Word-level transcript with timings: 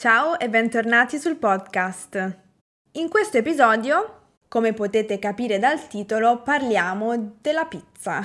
Ciao 0.00 0.38
e 0.38 0.48
bentornati 0.48 1.18
sul 1.18 1.36
podcast. 1.36 2.38
In 2.92 3.10
questo 3.10 3.36
episodio, 3.36 4.38
come 4.48 4.72
potete 4.72 5.18
capire 5.18 5.58
dal 5.58 5.88
titolo, 5.88 6.40
parliamo 6.40 7.34
della 7.38 7.66
pizza. 7.66 8.22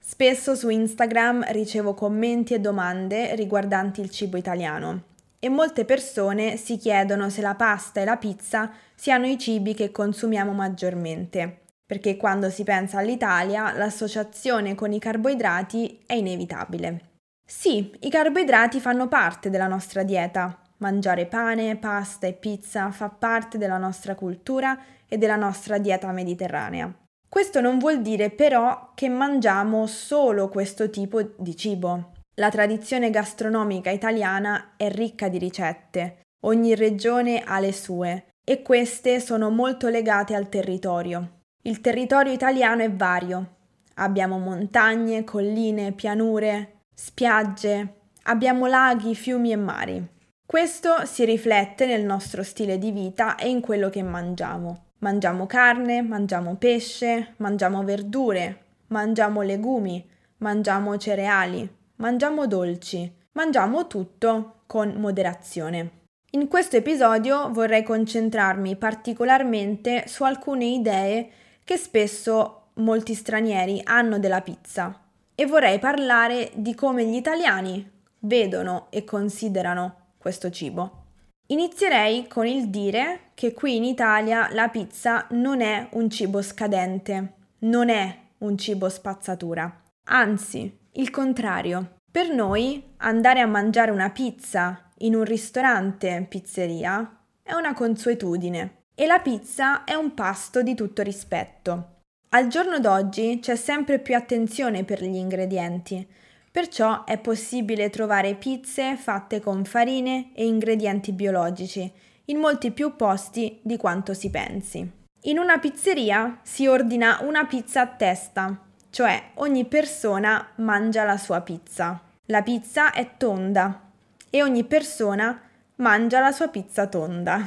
Spesso 0.00 0.54
su 0.54 0.68
Instagram 0.68 1.50
ricevo 1.50 1.94
commenti 1.94 2.54
e 2.54 2.60
domande 2.60 3.34
riguardanti 3.34 4.00
il 4.00 4.10
cibo 4.10 4.36
italiano 4.36 5.02
e 5.40 5.48
molte 5.48 5.84
persone 5.84 6.56
si 6.56 6.76
chiedono 6.76 7.28
se 7.28 7.40
la 7.40 7.56
pasta 7.56 8.00
e 8.00 8.04
la 8.04 8.16
pizza 8.16 8.70
siano 8.94 9.26
i 9.26 9.36
cibi 9.36 9.74
che 9.74 9.90
consumiamo 9.90 10.52
maggiormente, 10.52 11.62
perché 11.84 12.16
quando 12.16 12.50
si 12.50 12.62
pensa 12.62 12.98
all'Italia 12.98 13.72
l'associazione 13.76 14.76
con 14.76 14.92
i 14.92 15.00
carboidrati 15.00 16.04
è 16.06 16.14
inevitabile. 16.14 17.08
Sì, 17.44 17.92
i 18.02 18.10
carboidrati 18.10 18.78
fanno 18.78 19.08
parte 19.08 19.50
della 19.50 19.66
nostra 19.66 20.04
dieta, 20.04 20.59
Mangiare 20.80 21.26
pane, 21.26 21.76
pasta 21.76 22.26
e 22.26 22.32
pizza 22.32 22.90
fa 22.90 23.10
parte 23.10 23.58
della 23.58 23.76
nostra 23.76 24.14
cultura 24.14 24.78
e 25.06 25.18
della 25.18 25.36
nostra 25.36 25.76
dieta 25.76 26.10
mediterranea. 26.10 26.90
Questo 27.28 27.60
non 27.60 27.78
vuol 27.78 28.00
dire 28.00 28.30
però 28.30 28.92
che 28.94 29.10
mangiamo 29.10 29.86
solo 29.86 30.48
questo 30.48 30.88
tipo 30.88 31.20
di 31.36 31.54
cibo. 31.54 32.12
La 32.36 32.48
tradizione 32.48 33.10
gastronomica 33.10 33.90
italiana 33.90 34.72
è 34.76 34.90
ricca 34.90 35.28
di 35.28 35.36
ricette, 35.36 36.22
ogni 36.46 36.74
regione 36.74 37.42
ha 37.42 37.60
le 37.60 37.72
sue 37.72 38.28
e 38.42 38.62
queste 38.62 39.20
sono 39.20 39.50
molto 39.50 39.88
legate 39.88 40.34
al 40.34 40.48
territorio. 40.48 41.40
Il 41.62 41.82
territorio 41.82 42.32
italiano 42.32 42.82
è 42.82 42.90
vario. 42.90 43.56
Abbiamo 43.96 44.38
montagne, 44.38 45.24
colline, 45.24 45.92
pianure, 45.92 46.84
spiagge, 46.94 47.96
abbiamo 48.22 48.64
laghi, 48.64 49.14
fiumi 49.14 49.52
e 49.52 49.56
mari. 49.56 50.18
Questo 50.50 51.06
si 51.06 51.24
riflette 51.24 51.86
nel 51.86 52.04
nostro 52.04 52.42
stile 52.42 52.76
di 52.76 52.90
vita 52.90 53.36
e 53.36 53.48
in 53.48 53.60
quello 53.60 53.88
che 53.88 54.02
mangiamo. 54.02 54.86
Mangiamo 54.98 55.46
carne, 55.46 56.02
mangiamo 56.02 56.56
pesce, 56.56 57.34
mangiamo 57.36 57.84
verdure, 57.84 58.58
mangiamo 58.88 59.42
legumi, 59.42 60.04
mangiamo 60.38 60.96
cereali, 60.96 61.72
mangiamo 61.98 62.48
dolci, 62.48 63.08
mangiamo 63.34 63.86
tutto 63.86 64.62
con 64.66 64.94
moderazione. 64.96 65.90
In 66.32 66.48
questo 66.48 66.76
episodio 66.76 67.52
vorrei 67.52 67.84
concentrarmi 67.84 68.74
particolarmente 68.74 70.08
su 70.08 70.24
alcune 70.24 70.64
idee 70.64 71.30
che 71.62 71.76
spesso 71.76 72.70
molti 72.74 73.14
stranieri 73.14 73.82
hanno 73.84 74.18
della 74.18 74.40
pizza 74.40 75.00
e 75.32 75.46
vorrei 75.46 75.78
parlare 75.78 76.50
di 76.56 76.74
come 76.74 77.06
gli 77.06 77.14
italiani 77.14 77.88
vedono 78.22 78.88
e 78.90 79.04
considerano 79.04 79.99
questo 80.20 80.50
cibo. 80.50 81.06
Inizierei 81.46 82.28
con 82.28 82.46
il 82.46 82.68
dire 82.68 83.30
che 83.34 83.54
qui 83.54 83.76
in 83.76 83.84
Italia 83.84 84.52
la 84.52 84.68
pizza 84.68 85.26
non 85.30 85.62
è 85.62 85.88
un 85.92 86.10
cibo 86.10 86.42
scadente, 86.42 87.32
non 87.60 87.88
è 87.88 88.16
un 88.38 88.58
cibo 88.58 88.88
spazzatura, 88.88 89.82
anzi, 90.04 90.78
il 90.92 91.10
contrario. 91.10 91.96
Per 92.10 92.28
noi 92.28 92.94
andare 92.98 93.40
a 93.40 93.46
mangiare 93.46 93.90
una 93.90 94.10
pizza 94.10 94.90
in 94.98 95.14
un 95.14 95.24
ristorante 95.24 96.26
pizzeria 96.28 97.18
è 97.42 97.54
una 97.54 97.72
consuetudine 97.72 98.82
e 98.94 99.06
la 99.06 99.20
pizza 99.20 99.84
è 99.84 99.94
un 99.94 100.12
pasto 100.12 100.62
di 100.62 100.74
tutto 100.74 101.02
rispetto. 101.02 102.02
Al 102.30 102.48
giorno 102.48 102.78
d'oggi 102.78 103.40
c'è 103.40 103.56
sempre 103.56 103.98
più 103.98 104.14
attenzione 104.14 104.84
per 104.84 105.02
gli 105.02 105.16
ingredienti, 105.16 106.06
Perciò 106.52 107.04
è 107.04 107.16
possibile 107.18 107.90
trovare 107.90 108.34
pizze 108.34 108.96
fatte 108.96 109.40
con 109.40 109.64
farine 109.64 110.30
e 110.34 110.46
ingredienti 110.46 111.12
biologici 111.12 111.90
in 112.24 112.38
molti 112.38 112.72
più 112.72 112.96
posti 112.96 113.60
di 113.62 113.76
quanto 113.76 114.14
si 114.14 114.30
pensi. 114.30 114.98
In 115.24 115.38
una 115.38 115.58
pizzeria 115.58 116.40
si 116.42 116.66
ordina 116.66 117.20
una 117.22 117.46
pizza 117.46 117.82
a 117.82 117.86
testa, 117.86 118.58
cioè 118.90 119.30
ogni 119.34 119.64
persona 119.64 120.48
mangia 120.56 121.04
la 121.04 121.16
sua 121.18 121.40
pizza. 121.40 122.00
La 122.26 122.42
pizza 122.42 122.92
è 122.92 123.16
tonda 123.16 123.88
e 124.28 124.42
ogni 124.42 124.64
persona 124.64 125.40
mangia 125.76 126.18
la 126.18 126.32
sua 126.32 126.48
pizza 126.48 126.88
tonda. 126.88 127.46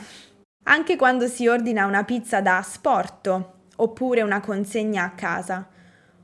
Anche 0.66 0.96
quando 0.96 1.28
si 1.28 1.46
ordina 1.48 1.86
una 1.86 2.06
pizza 2.06 2.40
da 2.40 2.58
asporto 2.58 3.56
oppure 3.76 4.22
una 4.22 4.40
consegna 4.40 5.04
a 5.04 5.12
casa, 5.12 5.68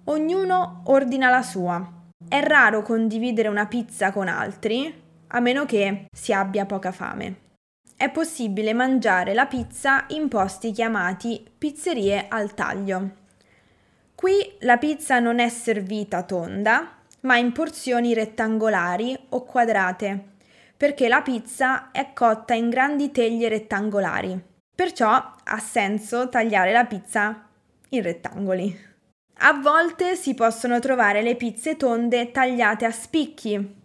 ognuno 0.06 0.84
ordina 0.86 1.30
la 1.30 1.42
sua 1.42 1.98
è 2.28 2.42
raro 2.42 2.82
condividere 2.82 3.48
una 3.48 3.66
pizza 3.68 4.12
con 4.12 4.28
altri, 4.28 4.94
a 5.28 5.40
meno 5.40 5.66
che 5.66 6.08
si 6.12 6.34
abbia 6.34 6.66
poca 6.66 6.92
fame. 6.92 7.48
È 7.96 8.10
possibile 8.10 8.74
mangiare 8.74 9.34
la 9.34 9.46
pizza 9.46 10.06
in 10.10 10.28
posti 10.28 10.72
chiamati 10.72 11.46
pizzerie 11.58 12.28
al 12.30 12.54
taglio. 12.54 13.10
Qui 14.16 14.58
la 14.60 14.78
pizza 14.78 15.20
non 15.20 15.40
è 15.40 15.50
servita 15.50 16.24
tonda, 16.24 16.98
ma 17.22 17.38
in 17.38 17.52
porzioni 17.52 18.14
rettangolari 18.14 19.18
o 19.30 19.44
quadrate, 19.44 20.24
perché 20.78 21.08
la 21.08 21.22
pizza 21.22 21.92
è 21.92 22.14
cotta 22.14 22.54
in 22.54 22.70
grandi 22.70 23.12
teglie 23.12 23.50
rettangolari. 23.50 24.40
Perciò 24.76 25.12
ha 25.44 25.60
senso 25.60 26.30
tagliare 26.30 26.72
la 26.72 26.86
pizza 26.86 27.48
in 27.90 28.02
rettangoli. 28.02 28.89
A 29.42 29.54
volte 29.54 30.18
si 30.18 30.34
possono 30.34 30.80
trovare 30.80 31.22
le 31.22 31.38
pizze 31.38 31.78
tonde 31.78 32.32
tagliate 32.32 32.84
a 32.84 32.92
spicchi, 32.92 33.76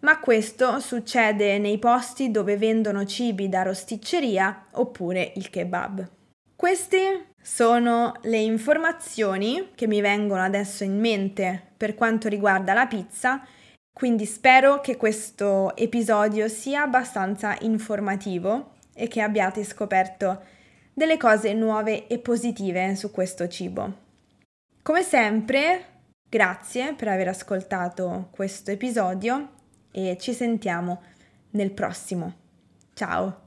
ma 0.00 0.18
questo 0.18 0.80
succede 0.80 1.58
nei 1.58 1.78
posti 1.78 2.30
dove 2.30 2.56
vendono 2.56 3.04
cibi 3.04 3.50
da 3.50 3.62
rosticceria 3.62 4.66
oppure 4.72 5.32
il 5.36 5.50
kebab. 5.50 6.08
Queste 6.56 7.32
sono 7.38 8.14
le 8.22 8.38
informazioni 8.38 9.72
che 9.74 9.86
mi 9.86 10.00
vengono 10.00 10.42
adesso 10.42 10.84
in 10.84 10.98
mente 10.98 11.72
per 11.76 11.94
quanto 11.94 12.28
riguarda 12.28 12.72
la 12.72 12.86
pizza, 12.86 13.46
quindi 13.92 14.24
spero 14.24 14.80
che 14.80 14.96
questo 14.96 15.76
episodio 15.76 16.48
sia 16.48 16.80
abbastanza 16.80 17.54
informativo 17.60 18.76
e 18.94 19.06
che 19.08 19.20
abbiate 19.20 19.64
scoperto 19.64 20.40
delle 20.94 21.18
cose 21.18 21.52
nuove 21.52 22.06
e 22.06 22.18
positive 22.18 22.96
su 22.96 23.10
questo 23.10 23.46
cibo. 23.48 24.03
Come 24.84 25.02
sempre, 25.02 25.84
grazie 26.28 26.92
per 26.92 27.08
aver 27.08 27.28
ascoltato 27.28 28.28
questo 28.30 28.70
episodio 28.70 29.52
e 29.90 30.18
ci 30.20 30.34
sentiamo 30.34 31.00
nel 31.52 31.70
prossimo. 31.70 32.34
Ciao! 32.92 33.40